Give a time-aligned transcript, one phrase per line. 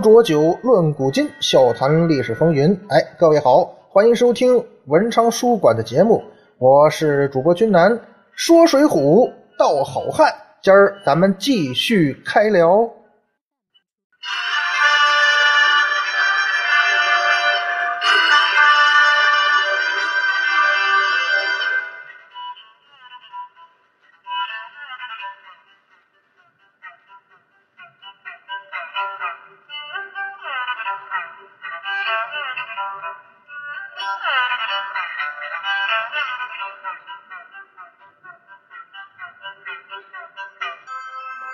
[0.00, 2.78] 浊酒论古今，笑谈历史风云。
[2.88, 6.22] 哎，各位好，欢迎收听文昌书馆的节目，
[6.58, 7.98] 我是主播君南，
[8.32, 10.32] 说水浒道好汉。
[10.62, 12.95] 今儿咱们继续开聊。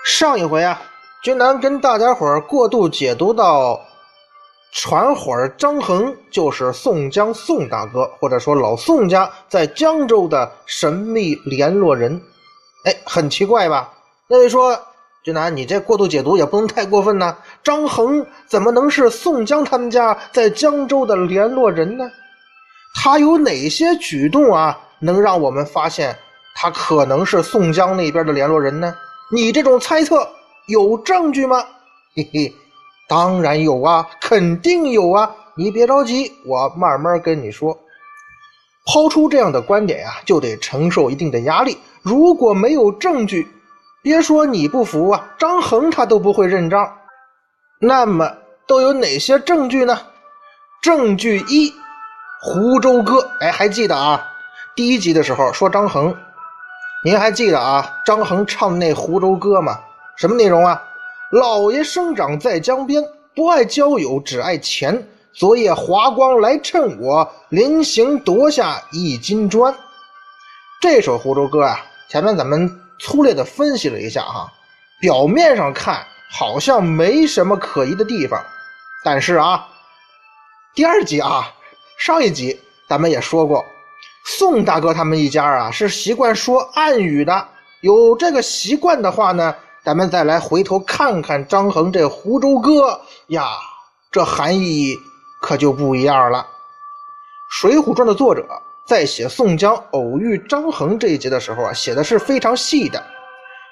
[0.05, 0.81] 上一回啊，
[1.21, 3.81] 君南跟大家伙儿过度解读到
[4.71, 12.21] 传伙儿张衡就是宋江宋大哥，或者说老宋家在江州的神秘联络人。
[12.85, 13.91] 哎，很奇怪吧？
[14.27, 14.79] 那位说，
[15.23, 17.37] 君南，你这过度解读也不能太过分呐。
[17.63, 22.09] 张衡怎么能是宋江他们家在江州的联络人呢？
[22.93, 26.17] 他有哪些举动啊，能让我们发现
[26.55, 28.95] 他可能是宋江那边的联络人呢？
[29.31, 30.27] 你这种猜测
[30.67, 31.65] 有证据吗？
[32.15, 32.53] 嘿嘿，
[33.09, 35.35] 当然有啊，肯定有啊！
[35.55, 37.77] 你别着急，我慢慢跟你说。
[38.85, 41.77] 抛出这样的观点呀，就得承受一定的压力。
[42.01, 43.47] 如果没有证据，
[44.01, 46.97] 别说你不服啊，张衡他都不会认账。
[47.79, 48.31] 那么
[48.67, 49.99] 都有哪些证据呢？
[50.81, 51.73] 证据一，
[52.43, 53.25] 湖州歌。
[53.39, 54.21] 哎，还记得啊？
[54.75, 56.13] 第一集的时候说张衡。
[57.05, 57.89] 您还记得啊？
[58.05, 59.79] 张衡唱那《湖州歌》吗？
[60.17, 60.81] 什么内容啊？
[61.31, 63.01] 老爷生长在江边，
[63.33, 65.07] 不爱交友，只爱钱。
[65.31, 69.73] 昨夜华光来趁我，临行夺下一金砖。
[70.81, 71.79] 这首《湖州歌》啊，
[72.09, 72.69] 前面咱们
[72.99, 74.51] 粗略的分析了一下哈，
[74.99, 78.43] 表面上看好像没什么可疑的地方，
[79.01, 79.65] 但是啊，
[80.75, 81.51] 第二集啊，
[81.97, 83.63] 上一集咱们也说过。
[84.25, 87.47] 宋大哥他们一家啊，是习惯说暗语的。
[87.81, 93.01] 有这个习惯的话呢，咱们再来回头看看张衡这《湖州歌》
[93.33, 93.45] 呀，
[94.11, 94.97] 这含义
[95.41, 96.39] 可就不一样了。
[97.49, 98.45] 《水浒传》的作者
[98.85, 103.03] 在写宋江偶遇张衡这一节的时候啊，写的是非常细的。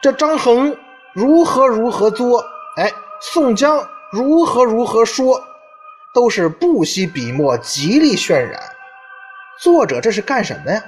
[0.01, 0.75] 这张衡
[1.13, 2.43] 如何如何作，
[2.75, 5.41] 哎，宋江如何如何说，
[6.13, 8.61] 都是不惜笔墨，极力渲染。
[9.59, 10.83] 作者这是干什么呀？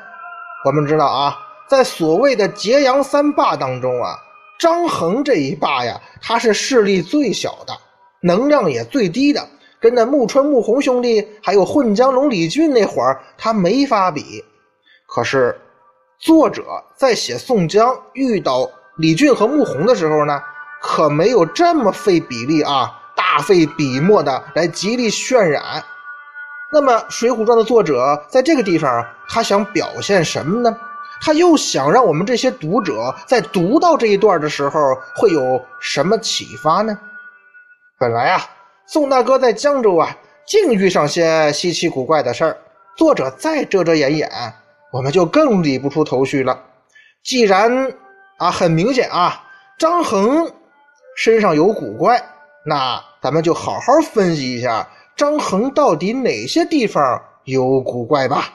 [0.66, 4.17] 我们知道啊，在所谓的揭阳三霸当中啊，
[4.59, 7.73] 张衡这一霸呀，他是势力最小的，
[8.22, 9.47] 能量也最低的，
[9.79, 14.44] 跟那穆春、穆弘兄弟还有混江龙李俊那会儿，他没法比。
[15.05, 15.59] 可是，
[16.19, 20.41] 作者在写宋江遇到李俊和穆弘的时候呢，
[20.81, 23.00] 可没有这么费比例啊，
[23.34, 25.84] 大费笔墨的来极力渲染。
[26.72, 30.78] 那么，《水浒传》的作者在这个地方，他想表现什么呢？
[31.20, 34.80] 他又想让我们这些读者在读到这一段的时候，
[35.16, 36.96] 会有什么启发呢？
[37.98, 38.46] 本来啊，
[38.86, 40.16] 宋大哥在江州啊，
[40.46, 42.56] 竟遇上些稀奇古怪的事儿。
[42.96, 44.32] 作者再遮遮掩掩，
[44.92, 46.60] 我们就更理不出头绪了。
[47.24, 47.92] 既然
[48.38, 49.44] 啊，很明显啊，
[49.80, 50.52] 张衡
[51.18, 52.24] 身上有古怪，
[52.66, 54.88] 那咱们就好好分析一下。
[55.16, 58.46] 张衡到底哪些地方有古怪吧？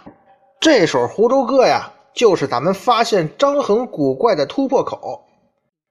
[0.60, 5.24] 这首《湖州歌》呀，就是咱们发现张衡古怪的突破口。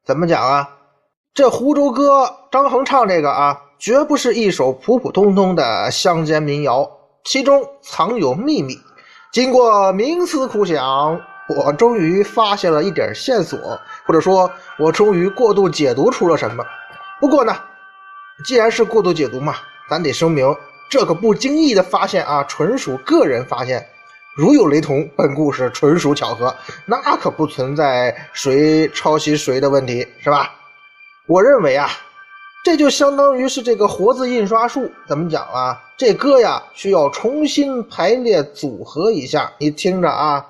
[0.06, 0.70] 怎么讲啊？
[1.34, 6.90] 这《湖州歌》，张衡唱这个啊，绝不是一首普普通通的乡间民谣，
[7.24, 8.76] 其中藏有秘密。
[9.32, 11.22] 经过冥思苦想，
[11.56, 13.58] 我终于发现了一点线索，
[14.06, 16.66] 或者说，我终于过度解读出了什么。
[17.22, 17.56] 不过呢，
[18.46, 19.56] 既然是过度解读嘛。
[19.90, 20.54] 咱得声明，
[20.90, 23.88] 这个不经意的发现啊，纯属个人发现，
[24.36, 26.54] 如有雷同，本故事纯属巧合，
[26.86, 30.52] 那可不存在谁抄袭谁的问题，是吧？
[31.26, 31.90] 我认为啊，
[32.66, 35.82] 这就相当于是这个活字印刷术，怎么讲啊？
[35.98, 39.50] 这歌呀，需要重新排列组合一下。
[39.58, 40.46] 你听着啊，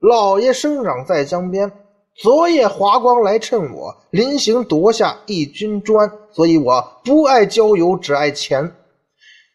[0.00, 1.70] 老爷生长在江边。
[2.20, 8.76] 昨夜华光来趁我，临行夺下一军砖，所以我不爱交友，只爱钱。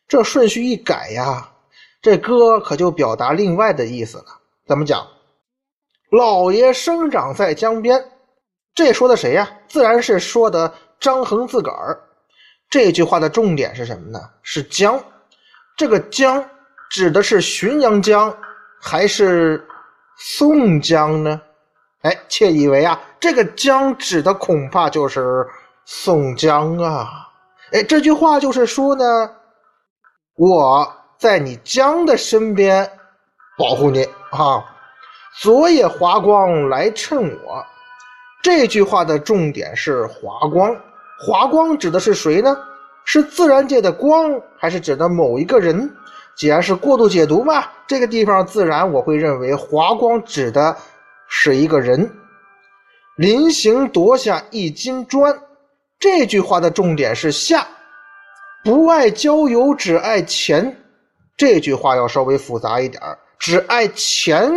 [0.07, 1.47] 这顺序一改呀，
[2.01, 4.25] 这歌可就表达另外的意思了。
[4.65, 5.05] 怎么讲？
[6.09, 8.03] 老爷生长在江边，
[8.73, 9.47] 这说的谁呀？
[9.67, 12.01] 自然是说的张衡自个儿。
[12.67, 14.19] 这句话的重点是什么呢？
[14.41, 14.99] 是江。
[15.77, 16.43] 这个江
[16.89, 18.35] 指的是浔阳江，
[18.81, 19.63] 还是
[20.17, 21.39] 宋江呢？
[22.05, 25.43] 哎，窃以为啊，这个江指的恐怕就是
[25.85, 27.09] 宋江啊！
[27.71, 29.03] 哎，这句话就是说呢，
[30.35, 30.87] 我
[31.17, 32.87] 在你江的身边
[33.57, 34.63] 保护你啊。
[35.41, 37.65] 昨夜华光来趁我，
[38.43, 40.75] 这句话的重点是华光。
[41.19, 42.55] 华光指的是谁呢？
[43.03, 45.91] 是自然界的光，还是指的某一个人？
[46.35, 50.77] 既然是过度解读嘛，这个地方自然我会认为华光指的
[51.45, 52.11] 是一个人。
[53.17, 55.31] 临行夺下一金砖，
[55.99, 57.67] 这句话的重点是下，
[58.63, 60.75] 不爱交友只爱钱。
[61.37, 62.99] 这句话要稍微复杂一点
[63.37, 64.51] 只爱钱。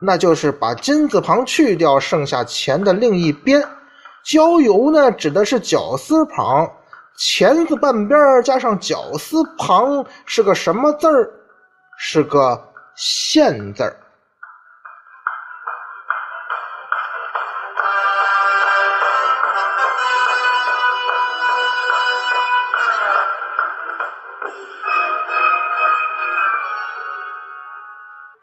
[0.00, 3.60] 那就是把金字旁去掉，剩下钱的另一边。
[4.24, 6.70] 郊游呢，指的是绞丝旁，
[7.18, 11.28] 钱字半边加上绞丝旁是个什么字儿？
[11.98, 13.96] 是个现字儿。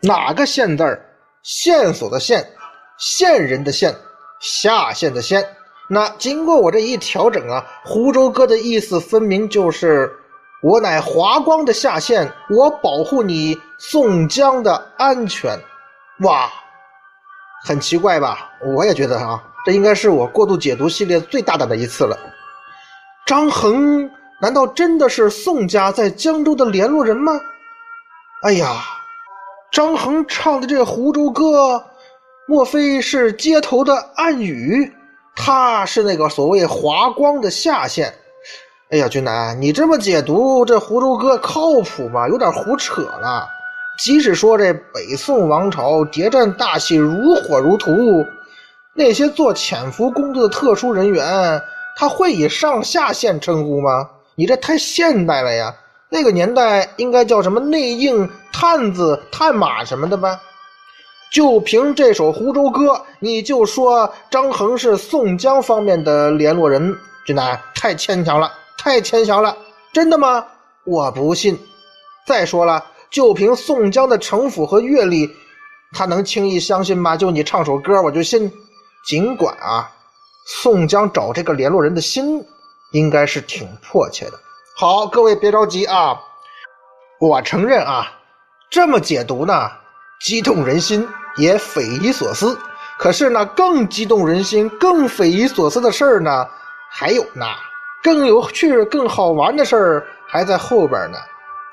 [0.01, 1.05] 哪个线字儿？
[1.41, 2.49] 线索的线，
[2.97, 3.95] 线人的线，
[4.39, 5.45] 下线的线。
[5.89, 10.11] 那经过我这一调整啊，湖州哥的意思分明就是
[10.61, 15.57] 我乃华光的下线，我保护你宋江的安全。
[16.19, 16.51] 哇，
[17.65, 18.51] 很奇怪吧？
[18.75, 22.17] 我也觉得啊，这应该是我过度解读系列最大胆的一次了。
[23.25, 24.11] 张衡
[24.41, 27.31] 难道真的是宋家在江州的联络人吗？
[28.43, 28.75] 哎呀！
[29.71, 31.75] 张衡唱的这《湖州歌》，
[32.47, 34.91] 莫非是街头的暗语？
[35.35, 38.11] 他是那个所谓华光的下线？
[38.89, 42.27] 哎呀，君南，你这么解读这《湖州歌》靠谱吗？
[42.27, 43.47] 有点胡扯了。
[43.99, 47.93] 即使说这北宋王朝谍战大戏如火如荼，
[48.95, 51.61] 那些做潜伏工作的特殊人员，
[51.95, 54.09] 他会以上下线称呼吗？
[54.33, 55.75] 你这太现代了呀！
[56.09, 60.41] 那个年代应该叫什么内应、探子、探马什么的吧？
[61.31, 69.55] 就凭这首《湖州歌》，你就说张衡是宋江方面的联络人，这那太牵强了，太牵强了，
[69.93, 70.43] 真的吗？
[70.85, 71.59] 我不信。
[72.25, 75.29] 再说了，就凭宋江的城府和阅历，
[75.91, 77.15] 他能轻易相信吗？
[77.15, 78.51] 就你唱首歌，我就信。
[79.05, 79.91] 尽管啊，
[80.47, 82.43] 宋江找这个联络人的心
[82.91, 84.33] 应该是挺迫切的。
[84.79, 86.17] 好，各位别着急啊！
[87.19, 88.09] 我承认啊，
[88.69, 89.69] 这么解读呢，
[90.21, 91.05] 激动人心，
[91.35, 92.57] 也匪夷所思。
[92.97, 96.47] 可是呢，更激动人心、更匪夷所思的事儿呢，
[96.89, 97.45] 还有呢，
[98.01, 101.17] 更有趣、更好玩的事儿还在后边呢。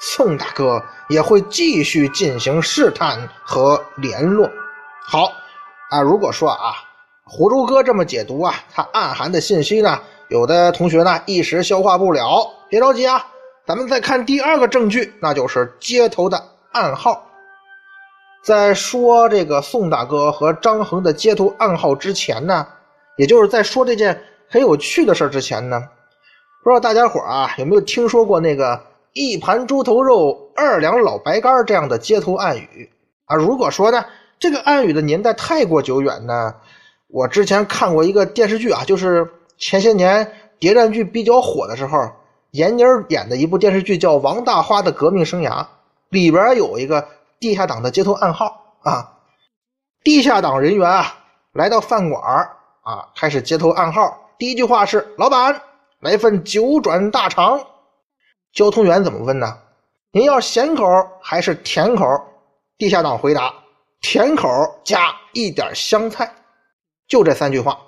[0.01, 4.51] 宋大哥也会继续进行试探和联络。
[5.05, 5.31] 好
[5.91, 6.73] 啊，如果说啊，
[7.23, 9.97] 湖州哥这么解读啊，它暗含的信息呢？
[10.29, 13.25] 有的同学呢一时消化不了，别着急啊，
[13.65, 16.43] 咱们再看第二个证据，那就是接头的
[16.73, 17.31] 暗号。
[18.43, 22.67] 在说这个宋大哥和张衡的接头暗号之前呢，
[23.17, 25.81] 也就是在说这件很有趣的事之前呢，
[26.65, 28.81] 不知道大家伙啊有没有听说过那个
[29.13, 32.91] 一盘猪头肉，二两老白干这样的接头暗语
[33.27, 33.37] 啊？
[33.37, 34.05] 如果说呢
[34.41, 36.55] 这个暗语的年代太过久远呢，
[37.07, 39.31] 我之前看过一个电视剧啊，就是。
[39.59, 42.11] 前些年谍战剧比较火的时候，
[42.53, 45.51] 闫妮演的一部电视剧叫《王大花的革命生涯》，
[46.09, 47.07] 里边有一个
[47.39, 49.13] 地下党的接头暗号啊。
[50.05, 52.23] 地下党人员啊来到饭馆
[52.83, 54.31] 啊，开始接头暗号。
[54.39, 55.61] 第一句话是：“老板，
[56.01, 57.61] 来份九转大肠。”
[58.55, 59.59] 交通员怎么问呢？
[60.13, 60.85] 您要咸口
[61.21, 62.05] 还是甜口？
[62.79, 63.53] 地下党回答
[64.01, 64.49] ：“甜口
[64.85, 66.31] 加一点香菜。”
[67.09, 67.79] 就这三句话，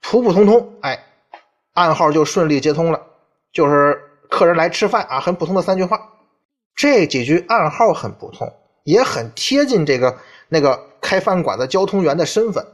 [0.00, 1.04] 普普通通，哎。
[1.78, 3.00] 暗号就顺利接通了，
[3.52, 3.96] 就是
[4.28, 6.00] 客人来吃饭啊，很普通的三句话。
[6.74, 10.18] 这几句暗号很普通，也很贴近这个
[10.48, 12.66] 那个开饭馆的交通员的身份。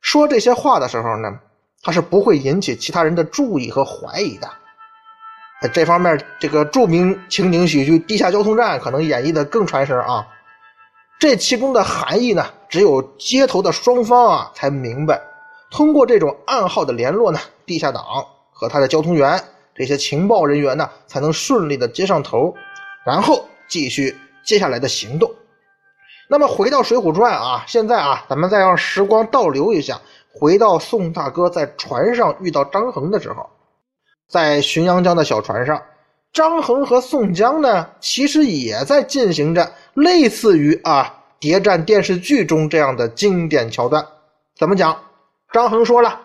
[0.00, 1.38] 说这些话的时候呢，
[1.80, 4.50] 他是不会引起其他人的注意和怀疑的。
[5.72, 10.26] 这方面，这个著名情景喜剧《地下交通站》可能演绎的更传神啊。
[11.20, 15.20] 这其中的含义呢，只有接头的双方啊才明白。
[15.70, 18.02] 通过这种暗号的联络呢，地下党。
[18.60, 19.42] 和他的交通员
[19.74, 22.54] 这些情报人员呢，才能顺利的接上头，
[23.06, 24.14] 然后继续
[24.44, 25.32] 接下来的行动。
[26.28, 29.98] 那么回到《水浒传》啊，现在啊，咱们再让时光倒流一下，
[30.30, 33.48] 回到宋大哥在船上遇到张衡的时候，
[34.28, 35.82] 在浔阳江的小船上，
[36.30, 44.06] 张衡和宋江呢，其实也在进行着类似于啊谍战电视剧中这样的经典桥段。
[44.54, 44.94] 怎么讲？
[45.50, 46.20] 张衡说了。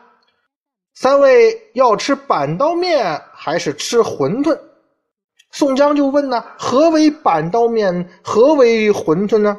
[0.96, 4.58] 三位要吃板刀面还是吃馄饨？
[5.52, 8.10] 宋江就问呢：“何为板刀面？
[8.24, 9.58] 何为馄饨呢？”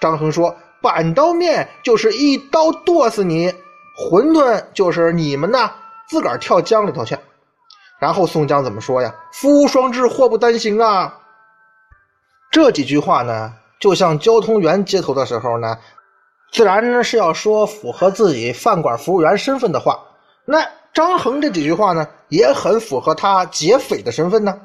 [0.00, 3.52] 张衡说：“板刀面就是一刀剁死你，
[3.98, 5.70] 馄饨就是你们呐
[6.08, 7.18] 自个儿跳江里头去。”
[8.00, 11.18] 然后宋江怎么说呀？“福无双至，祸不单行啊！”
[12.50, 15.76] 这几句话呢，就像交通员接头的时候呢，
[16.50, 20.00] 自然是要说符合自己饭馆服务员身份的话。
[20.48, 24.56] 那张衡这几句话呢，也很符合他劫匪的身份呢。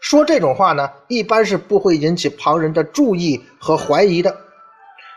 [0.00, 4.36] 说这种话呢，一般是不会引起旁人的注意和怀疑的。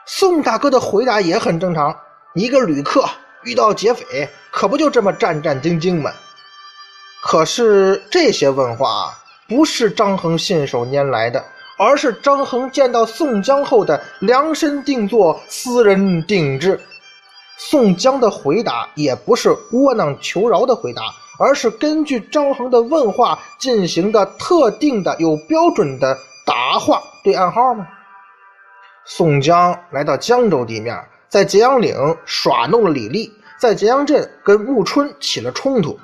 [0.05, 1.95] 宋大哥的回答也很正常，
[2.35, 3.03] 一个旅客
[3.43, 6.11] 遇到劫匪，可不就这么战战兢兢吗？
[7.23, 9.13] 可是这些问话
[9.47, 11.43] 不是张衡信手拈来的，
[11.77, 16.79] 而是张衡见到宋江后的量身定做、私人定制。
[17.69, 21.03] 宋江的回答也不是窝囊求饶的回答，
[21.37, 27.87] 而是根据张衡的问话进行的特定的、有标准的答话对暗号吗？
[29.05, 30.99] 宋江来到江州地面，
[31.29, 35.99] 在揭阳岭耍弄了李立，在揭阳镇跟穆春起了冲突。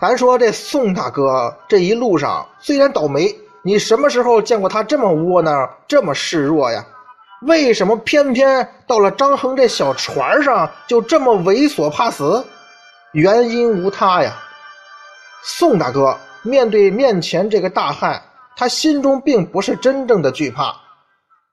[0.00, 6.82] 咱说这宋大哥这一路上虽然倒霉，你什么时候见过他这么窝囊、这么示弱呀？
[7.46, 12.44] 为什么偏偏到了张衡这小船上就这么猥琐怕死？
[13.12, 14.36] 原因无他呀。
[15.44, 18.20] 宋大哥面对面前这个大汉，
[18.56, 20.74] 他心中并不是真正的惧怕。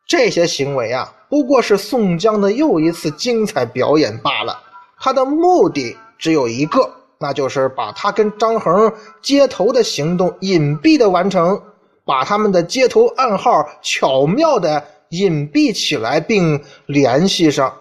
[0.08, 4.60] 这些行为啊，不过是宋江的又一次精彩表演罢了。
[5.00, 11.62] 他的目的只有一个，那就是把他跟张衡接头的行动隐蔽的完成，
[12.04, 14.84] 把他们的接头暗号巧妙的。
[15.14, 17.72] 隐蔽起来并联系上，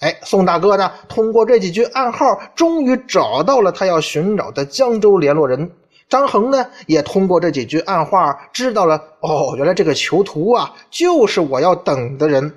[0.00, 0.90] 哎，宋大哥呢？
[1.06, 5.70] 通过这几句暗号，终于找到了他要寻找的江州联络人
[6.08, 6.66] 张衡呢。
[6.86, 12.54] 也通过这几句暗话，知道了哦，原来这个囚徒啊，就是我要等的人。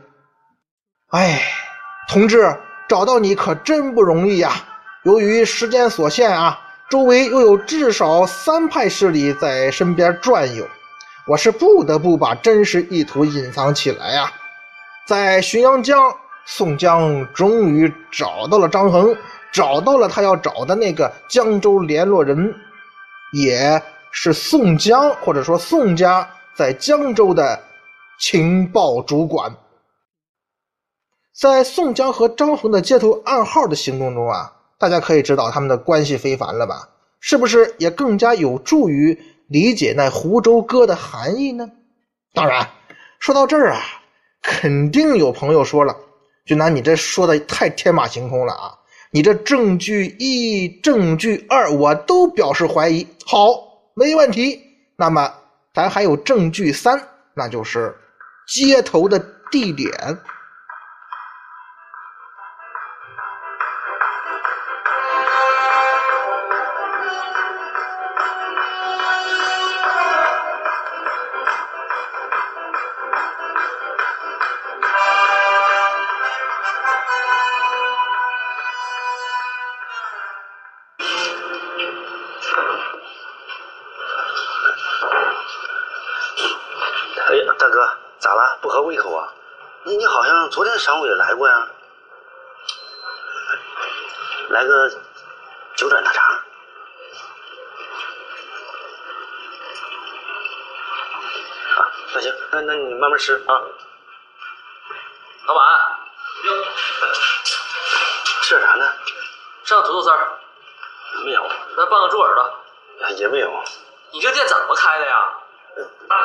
[1.09, 1.41] 哎，
[2.07, 2.55] 同志，
[2.87, 4.53] 找到你可真不容易呀！
[5.03, 6.57] 由于时间所限啊，
[6.89, 10.65] 周围又有至少三派势力在身边转悠。
[11.27, 14.31] 我是不得不把真实意图隐藏起来呀！
[15.07, 19.15] 在浔阳江，宋江终于找到了张衡，
[19.51, 22.53] 找到了他要找的那个江州联络人，
[23.33, 27.59] 也是宋江或者说宋家在江州的
[28.19, 29.55] 情报主管。
[31.33, 36.89] 在宋江和张衡的接头暗号的行动中啊，大家可以知道他们的关系非凡了吧？
[37.19, 39.17] 是不是也更加有助于？
[39.51, 41.69] 理解那湖州歌的含义呢？
[42.33, 42.69] 当然，
[43.19, 43.81] 说到这儿啊，
[44.41, 45.93] 肯定有朋友说了
[46.47, 48.71] ：“俊南，你这说的太天马行空了啊！
[49.11, 53.05] 你这证据一、证据二，我都表示怀疑。
[53.25, 53.49] 好，
[53.93, 54.57] 没问题。
[54.95, 55.29] 那么，
[55.73, 56.97] 咱还有证据三，
[57.33, 57.93] 那就是
[58.47, 59.19] 接头的
[59.51, 59.91] 地点。”
[90.81, 91.67] 昨天上午也来过呀，
[94.49, 94.89] 来个
[95.75, 96.25] 九转大肠。
[101.75, 101.85] 啊，
[102.15, 103.61] 那行，那那你慢慢吃啊。
[105.45, 105.63] 老板，
[108.41, 108.91] 吃点啥呢？
[109.63, 110.39] 上土豆丝儿。
[111.23, 111.47] 没有。
[111.77, 112.59] 那半个猪耳朵。
[113.17, 113.63] 也没有。
[114.13, 115.17] 你这店怎么开的呀？
[116.09, 116.15] 啊。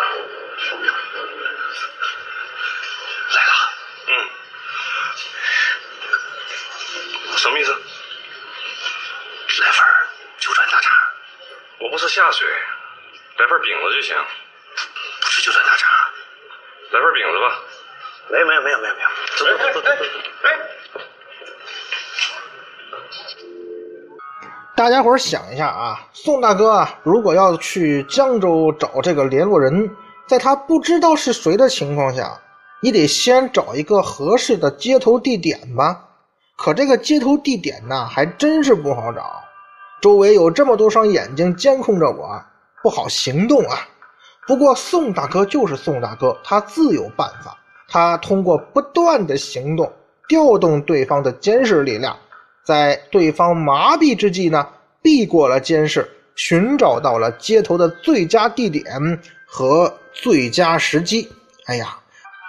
[7.47, 7.71] 什么意思？
[7.71, 7.76] 来
[9.71, 9.79] 份
[10.41, 10.93] 九转大肠。
[11.81, 12.45] 我不是下水，
[13.38, 14.17] 来份饼子就行。
[15.21, 15.88] 不是九转大肠，
[16.91, 17.62] 来份饼子吧。
[18.31, 19.09] 没有没有没有没有没有。
[19.37, 19.93] 走走走走走。
[20.43, 20.59] 哎，
[24.75, 29.95] 大家伙想一下啊，宋大哥啊，如果要去江州找这个联络人，
[30.26, 32.43] 在他不知道是谁的情况下。
[32.83, 36.06] 你得先找一个合适的接头地点吧，
[36.57, 39.45] 可这个接头地点呢，还真是不好找。
[40.01, 42.43] 周围有这么多双眼睛监控着我，
[42.83, 43.87] 不好行动啊。
[44.47, 47.57] 不过宋大哥就是宋大哥，他自有办法。
[47.89, 49.93] 他通过不断的行动，
[50.29, 52.17] 调动对方的监视力量，
[52.65, 54.67] 在对方麻痹之际呢，
[55.03, 58.85] 避过了监视，寻找到了接头的最佳地点
[59.47, 61.29] 和最佳时机。
[61.67, 61.97] 哎呀，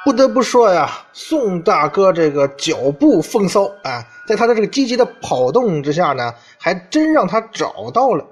[0.08, 8.26] 不得不说呀，宋大哥这个脚步风骚啊，在他的这个积极的跑动之下呢，还真让他找到了。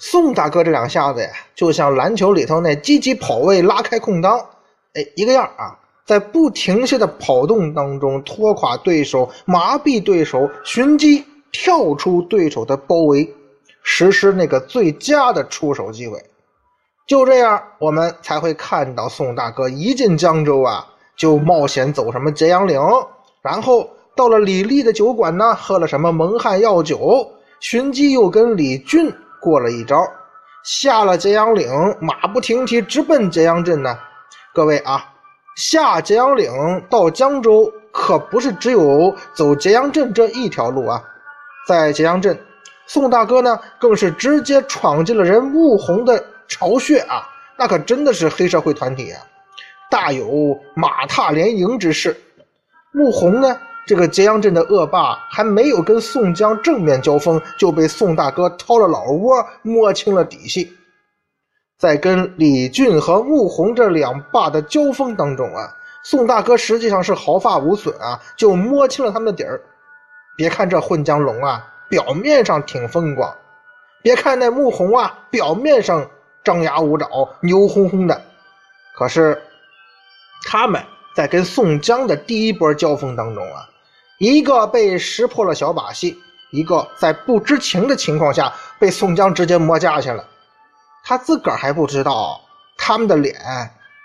[0.00, 4.36] 宋大哥这两下子呀，就像篮球里头那积极跑位拉开空当，
[4.94, 13.32] 哎，一个样啊，在不停歇的跑动当中拖垮对手、麻痹对手、寻机跳出对手的包围，
[13.84, 16.20] 实施那个最佳的出手机会。
[17.06, 20.84] 就这样，我们才会看到宋大哥一进江州啊，
[21.16, 22.80] 就冒险走什么揭阳岭，
[23.42, 27.26] 然后到了李立的酒馆呢，喝了什么蒙汗药酒，
[27.60, 29.12] 寻机又跟李俊。
[29.38, 30.04] 过了一招，
[30.64, 31.70] 下了揭阳岭，
[32.00, 33.96] 马不停蹄直奔揭阳镇呢。
[34.52, 35.04] 各位啊，
[35.56, 36.50] 下揭阳岭
[36.90, 41.00] 到江州可不是只有走揭阳镇这一条路啊。
[41.68, 42.36] 在揭阳镇，
[42.88, 47.22] 宋大哥呢更是直接闯进了人穆弘的巢穴啊，
[47.56, 49.22] 那可真的是黑社会团体啊，
[49.90, 52.16] 大有马踏连营之势。
[52.92, 53.58] 穆弘呢？
[53.86, 60.72] 这个揭阳镇的恶霸还没有跟宋江正面交锋，就被宋大哥掏了老窝，摸清了底细。
[61.78, 69.60] 在跟李俊和穆弘这两霸的交锋当中啊，宋大哥实际上是毫发无损啊，就摸清了他们的底儿。
[70.36, 73.30] 别看这混江龙啊，表面上挺风光；
[74.02, 76.10] 别看那穆弘啊，表面上
[76.42, 77.08] 张牙舞爪、
[77.40, 78.20] 牛哄哄的，
[78.96, 79.40] 可是
[80.46, 80.80] 他们
[81.16, 83.68] 在跟宋江的第一波交锋当中啊。
[84.18, 86.16] 一个被识破了小把戏，
[86.50, 90.26] 一个在不知情的情况下被宋江直接摸架去了，
[91.04, 92.40] 他自个儿还不知道，
[92.78, 93.36] 他们的脸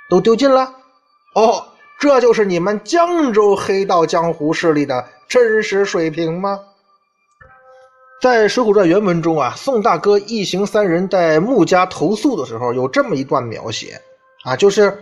[0.10, 0.70] 都丢尽了。
[1.34, 1.64] 哦，
[1.98, 6.60] 这就是你们江州黑道江湖势力的真实水平吗？
[8.22, 14.02] 在《水浒传》原文中啊，宋大哥一行三人在穆家投宿的时候，有这么一段描写
[14.44, 15.02] 啊，就是。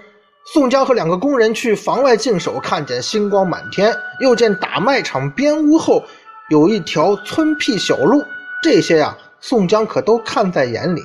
[0.51, 6.03] 宋江和两个工人去房外静守，看见星光满天，又见打麦场边屋后
[6.49, 8.23] 有一条村僻小路，
[8.63, 11.03] 这些呀，宋江可都看在眼里。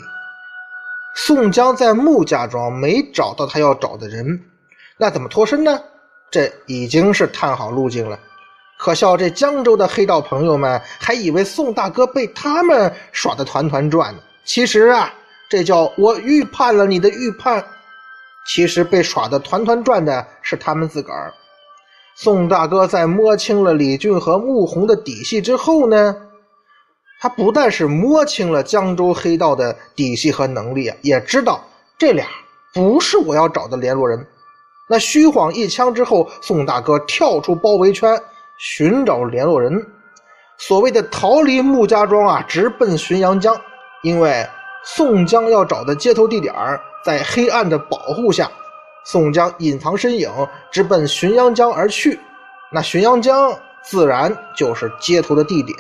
[1.15, 4.41] 宋江在穆家庄没找到他要找的人，
[4.97, 5.79] 那怎么脱身呢？
[6.31, 8.19] 这已经是探好路径了。
[8.79, 14.21] 可笑这江州的黑道朋友们还以为宋大哥被他们耍得团团转呢。
[14.47, 15.13] 其实啊，
[15.51, 17.63] 这叫我预判了你的预判。
[18.47, 21.33] 其实被耍的团团转的是他们自个儿。
[22.17, 26.15] 宋大哥在摸清了李俊和穆弘的底细之后呢，
[27.21, 31.65] 他不但是摸清了江州黑道的底细和能力啊，也知道
[31.99, 32.27] 这俩
[32.73, 34.27] 不是我要找的联络人。
[34.89, 38.21] 那虚晃一枪之后，宋大哥跳出包围圈
[38.59, 39.85] 寻找联络人，
[40.59, 43.59] 所谓的逃离穆家庄啊，直奔浔阳江，
[44.03, 44.47] 因为
[44.85, 46.55] 宋江要找的接头地点。
[47.05, 48.51] 在黑暗的保护下，
[49.05, 50.31] 宋江隐藏身影，
[50.71, 52.19] 直奔浔阳江而去。
[52.73, 55.79] 那浔阳江自然就是接头的地点。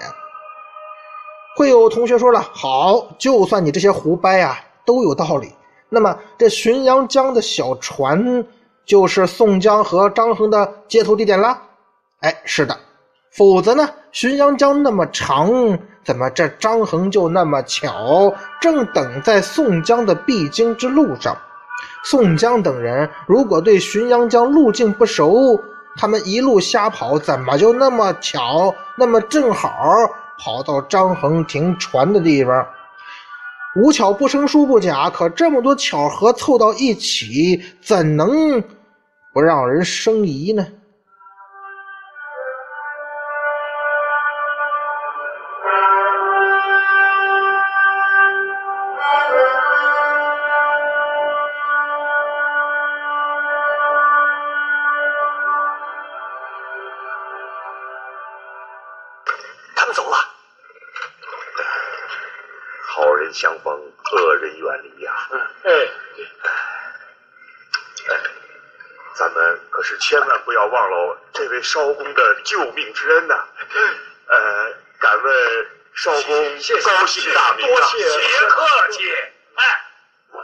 [1.56, 5.50] 会有同学说了：“好，就算你这些胡掰啊，都有道理。
[5.88, 8.44] 那么这浔阳江的小船，
[8.84, 11.62] 就是宋江和张衡的接头地点啦？”
[12.20, 12.78] 哎，是的。
[13.36, 13.90] 否则呢？
[14.12, 15.50] 浔阳江那么长，
[16.04, 21.36] 怎么这张衡就那么巧，正等在宋江的必经之路上？
[22.04, 25.60] 宋江等人如果对浔阳江路径不熟，
[25.96, 29.76] 他们一路瞎跑，怎么就那么巧，那么正好
[30.38, 32.64] 跑到张衡停船的地方？
[33.82, 38.62] 无巧不成书不假，可这么多巧合凑到一起，怎能
[39.32, 40.64] 不让人生疑呢？
[70.54, 73.44] 要忘了这位艄公的救命之恩呐！
[74.26, 77.66] 呃，敢问艄公高姓大名？
[77.66, 79.12] 多谢，别客气。
[79.56, 79.64] 哎，
[80.32, 80.42] 哎，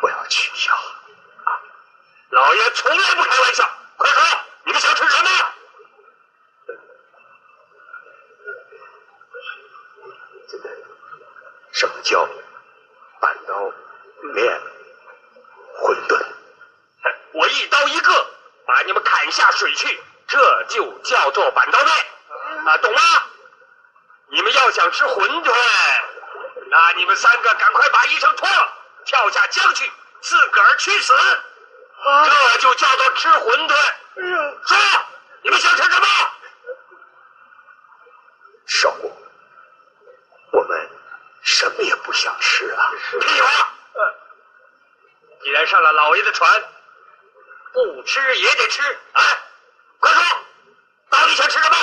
[0.00, 1.60] 不要取笑啊。
[2.30, 3.70] 老爷从来不开玩笑。
[3.98, 4.22] 快说，
[4.64, 5.30] 你们想吃什么？
[10.48, 10.70] 这个
[11.72, 12.26] 什么叫
[13.20, 13.72] 板刀
[14.34, 14.62] 面
[15.82, 16.26] 馄饨？
[17.32, 18.26] 我一刀一个
[18.66, 21.94] 把你们砍下水去，这就叫做板刀面
[22.66, 23.00] 啊，懂吗？
[24.28, 25.54] 你们要想吃馄饨，
[26.68, 28.72] 那你们三个赶快把衣裳脱了，
[29.04, 31.14] 跳下江去，自个儿去死，
[32.24, 33.74] 这就叫做吃馄饨。
[34.66, 34.76] 说，
[35.42, 36.06] 你们想吃什么？
[38.66, 39.16] 少公，
[40.50, 40.90] 我们
[41.42, 42.90] 什么也不想吃啊。
[43.20, 43.68] 屁话！
[45.46, 46.64] 既然上了老爷的船，
[47.72, 48.82] 不吃也得吃。
[49.12, 49.22] 哎，
[50.00, 50.22] 快说，
[51.08, 51.76] 到底想吃什么？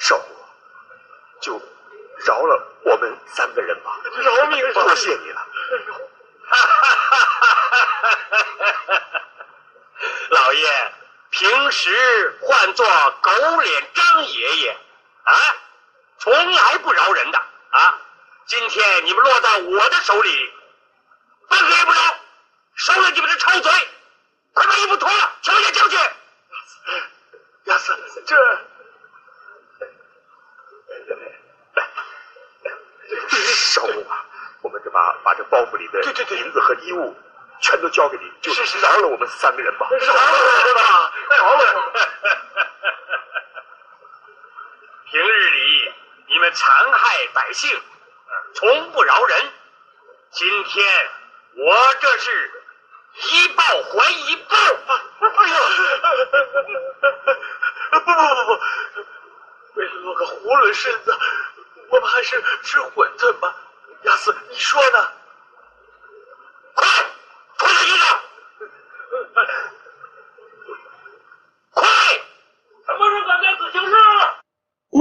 [0.00, 0.26] 少公，
[1.40, 1.52] 就
[2.26, 3.96] 饶了我们三个人吧。
[4.12, 4.72] 饶命！
[4.72, 5.46] 多谢你了。
[10.30, 10.92] 老爷
[11.30, 12.84] 平时唤作
[13.22, 14.76] 狗脸张爷爷，
[15.22, 15.32] 啊，
[16.18, 18.00] 从来不饶人的啊！
[18.46, 20.52] 今天你们落到我的手里，
[21.48, 22.00] 半个也不饶，
[22.74, 23.72] 收了你们的臭嘴！
[24.52, 25.96] 快把衣服脱了，跳下江去！
[27.64, 28.36] 亚瑟，这
[33.54, 34.24] 少公啊，
[34.62, 37.16] 我们这把把这包袱里的对对对银子和衣物
[37.60, 39.88] 全都交给你，就饶了我们三个人吧。
[39.90, 41.92] 饶了我们吧，饶了！
[45.10, 45.92] 平日里
[46.28, 47.82] 你们残害百姓，
[48.54, 49.52] 从不饶人。
[50.30, 51.10] 今天
[51.56, 52.64] 我这是
[53.32, 54.56] 一报还一报。
[55.20, 55.54] 哎呦，
[57.90, 58.04] 不不不
[58.46, 58.50] 不，
[59.74, 61.14] 为了落个囫囵身子，
[61.90, 63.54] 我们还是吃馄饨吧。
[64.04, 65.12] 亚斯，你说呢？
[66.74, 66.88] 快，
[67.58, 68.18] 脱下衣裳！
[71.72, 71.84] 快！
[72.86, 73.96] 什么时候改变自行车？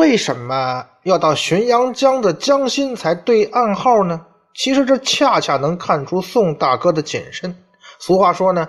[0.10, 4.26] 为什么要到浔阳江的江心才对暗号呢？
[4.56, 7.56] 其实这恰恰能看出宋大哥的谨慎。
[8.00, 8.68] 俗话说呢，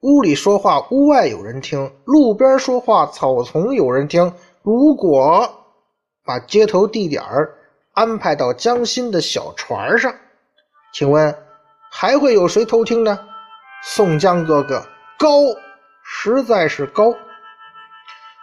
[0.00, 4.32] 屋里说话屋外有人听，路边说话草丛有人听。
[4.62, 5.46] 如果
[6.24, 7.52] 把接头地点儿
[7.92, 10.14] 安排到江心的小船上，
[10.94, 11.36] 请问
[11.92, 13.18] 还会有谁偷听呢？
[13.84, 14.82] 宋江哥哥
[15.18, 15.28] 高，
[16.02, 17.14] 实在是高。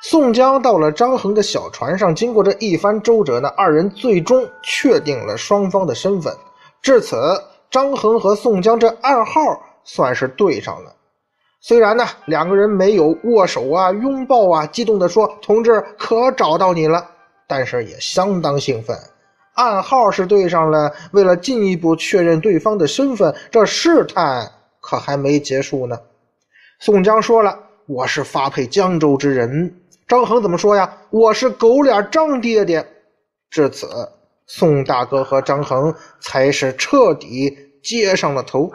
[0.08, 6.32] 宋江到了张衡的小船上，经过这一番周折呢，二人最终确定了双方的身份。
[6.80, 7.18] 至此，
[7.72, 9.42] 张衡和宋江这暗号
[9.84, 10.94] 算是对上了。
[11.60, 17.04] 虽然呢，两个人没有握手啊、拥抱啊，激动地说：“同志，可找到你了。”
[17.50, 18.96] 但是也相当兴奋。
[19.56, 25.98] 暗号是对上了，为了进一步确认对方的身份，这试探可还没结束呢。
[26.80, 27.58] 宋江说了
[27.90, 29.76] ：“我是发配江州之人。”
[30.08, 30.98] 张衡怎么说呀？
[31.10, 32.86] 我是狗脸张爹爹。
[33.50, 33.88] 至此，
[34.46, 38.70] 宋大哥和张衡才是彻底接上了头。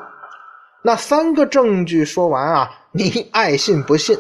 [0.83, 4.19] 那三个证据说完啊，你爱信不信？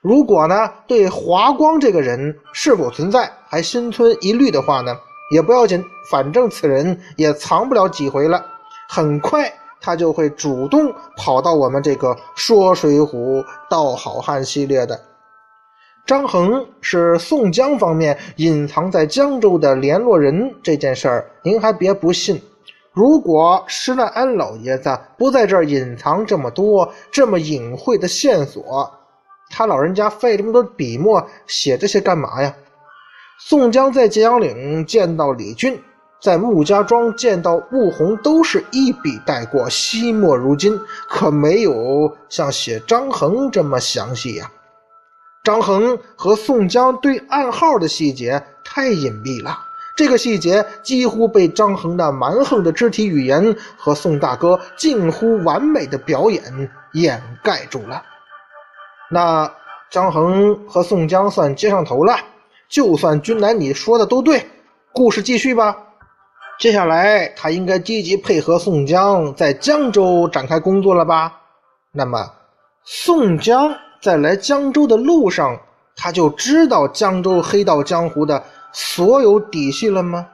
[0.00, 4.96] 如果呢，对华光这个人是否存在还心存疑虑的话呢，
[5.34, 8.46] 也不要紧，反正此人也藏不了几回了，
[8.88, 15.09] 很快他就会主动跑到我们这个说水浒道好汉系列的。
[16.06, 22.40] 张衡是宋江方面隐藏在江州的联络人这件事儿，您还别不信。
[22.92, 28.90] 如果施耐庵老爷子不在这儿隐藏这么多这么隐晦的线索，
[29.48, 32.52] 他老人家费这么多笔墨写这些干嘛呀？
[33.38, 35.80] 宋江在揭阳岭见到李俊，
[36.20, 40.76] 在穆家庄见到穆弘都是一笔带过，惜墨如金，
[41.08, 44.50] 可没有像写张衡这么详细呀。
[45.42, 49.58] 张衡和宋江对暗号的细节太隐蔽了，
[49.96, 58.02] 这个细节几乎被张衡那蛮横的肢体语言和宋大哥近乎完美的表演掩盖住了。
[59.10, 59.50] 那
[59.90, 62.14] 张衡和宋江算接上头了，
[62.68, 64.46] 就算君南你说的都对，
[64.92, 65.74] 故事继续吧。
[66.58, 71.32] 接下来他应该积极配合宋江在江州展开工作了吧？
[71.92, 72.30] 那么
[72.84, 73.74] 宋江。
[74.02, 75.58] 在来江州的路上，
[75.94, 80.26] 他就知道江州黑道江湖的所有底细了吗？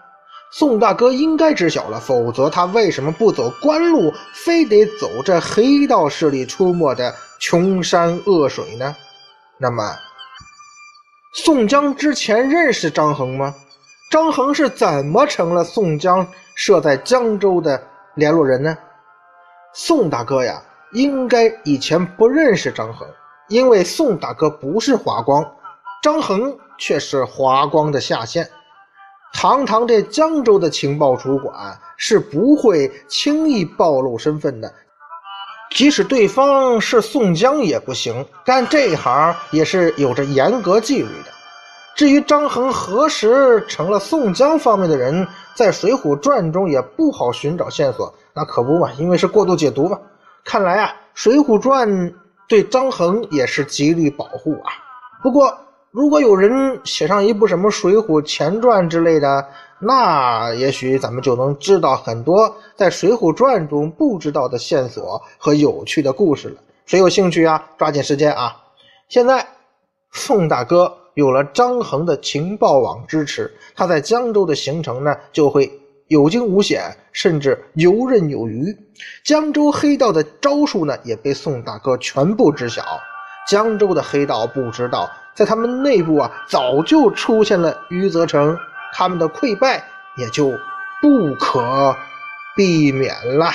[0.53, 8.95] 宋大哥应该知晓了，否则他为什么不走官路，非得走这黑道势力出没的穷山恶水呢？
[9.59, 9.83] 那么，
[11.35, 13.55] 宋江之前认识张衡吗？
[14.11, 17.83] 张衡是怎么成了宋江设在江州的
[18.15, 18.79] 联络人呢？
[19.75, 23.07] 宋大哥呀，应该以前不认识张衡。
[23.49, 25.45] 因为宋大哥不是华光，
[26.03, 28.49] 张衡却是华光的下线。
[29.33, 31.55] 堂堂这江州的情报主管
[31.97, 34.73] 是不会轻易暴露身份的，
[35.71, 38.27] 即使对方是宋江也不行。
[38.45, 41.31] 干这一行也是有着严格纪律的。
[41.95, 48.13] 至于张衡何时成了宋江方面的人，在《水浒传》中也不好寻找线索。
[48.35, 49.99] 那可不嘛，因为是过度解读嘛。
[50.45, 51.89] 看来啊，《水浒传》。
[52.49, 54.73] 对张衡也是极力保护啊。
[55.23, 55.57] 不过，
[55.91, 59.47] 如果有人写上一部什么《水浒前传》之类的，
[59.79, 66.57] 那也许咱们就能知道很多在《水浒传》中不知道的线索和有趣的故事了。
[66.85, 67.65] 谁有兴趣啊？
[67.77, 68.57] 抓紧时间啊！
[69.09, 69.47] 现在，
[70.13, 75.81] 宋大哥有了张衡的情报网支持，他在江州的行程呢，就会。
[76.09, 78.77] 有惊无险，甚至游刃有余。
[79.25, 82.83] 江州黑道的招数呢，也被宋大哥全部知晓。
[83.49, 88.57] 江州的黑道不知道，在他们内部啊，早就出现了余则成，
[88.93, 89.85] 他们的溃败
[90.17, 90.51] 也就
[91.01, 91.97] 不可
[92.57, 93.51] 避免了。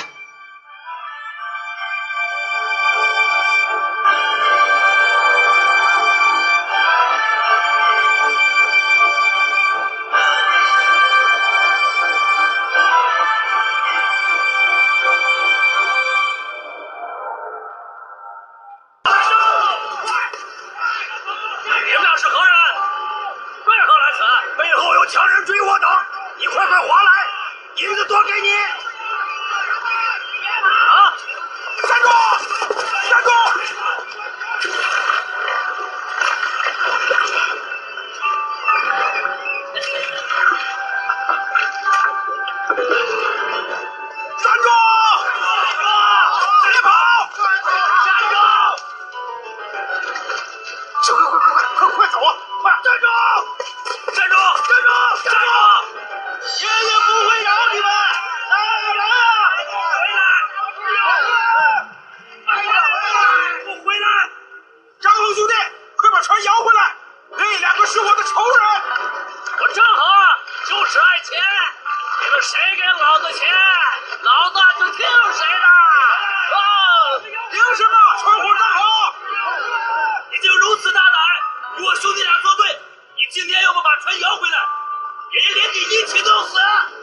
[85.72, 86.54] 你一起弄死！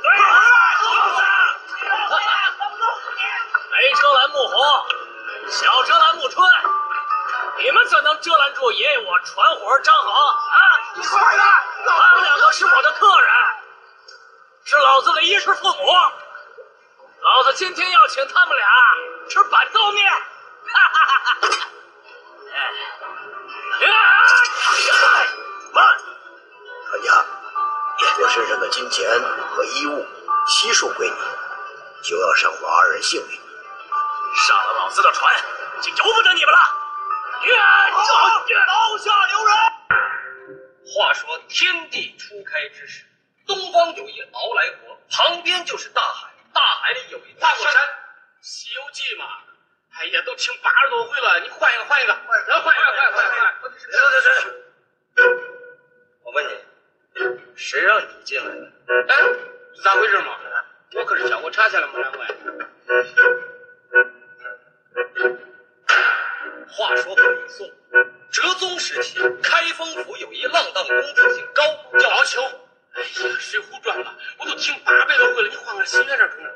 [0.03, 1.21] 对，一起弄死！
[2.77, 3.21] 弄死你！
[3.71, 4.55] 没遮拦木红，
[5.49, 6.47] 小遮拦木春，
[7.57, 10.79] 你们怎能遮拦住爷爷我传火张衡啊？
[10.93, 11.43] 你快点！
[11.87, 13.31] 他们两个是我的客人，
[14.65, 15.91] 是老子的衣食父母，
[17.21, 18.67] 老子今天要请他们俩
[19.29, 20.11] 吃板豆面。
[20.11, 20.19] 哈
[20.93, 21.47] 哈哈哈哈！
[23.81, 23.87] 哎，
[25.73, 25.97] 慢，
[26.91, 27.25] 看家。
[28.21, 29.07] 我身上的金钱
[29.49, 30.05] 和衣物
[30.47, 31.15] 悉数归你
[32.01, 33.39] 就要上我二人性命。
[34.35, 35.33] 上了老子的船
[35.81, 36.59] 就由不得你们了。
[38.67, 39.55] 刀下留人
[40.85, 43.05] 话说天地初开之时
[43.45, 47.81] 东方有一傲来国旁边就是大海大海里有一座山
[48.41, 49.25] 西游记嘛
[49.99, 53.39] 哎呀都听八十多回了你换一个换一个换一个换一个换一个换一个。
[53.91, 54.68] 来来
[57.59, 58.71] 谁让你进来的？
[59.07, 59.15] 哎，
[59.83, 60.37] 咋回事嘛？
[60.95, 62.25] 我可是叫我查下来嘛，掌柜。
[66.69, 67.69] 话说北宋
[68.31, 71.63] 哲宗时期，开封府有一浪荡公子姓高，
[71.99, 72.41] 叫敖秋。
[72.93, 73.07] 哎呀，
[73.39, 76.55] 《水浒传》呐，我都听八百多回了，你换个新鲜这的。